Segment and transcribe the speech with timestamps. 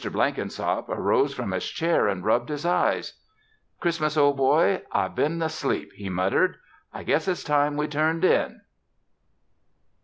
[0.03, 3.19] Blenkinsop arose from his chair and rubbed his eyes.
[3.79, 6.57] "Christmas, ol' boy, I've been asleep," he muttered.
[6.91, 8.61] "I guess it's time we turned in!"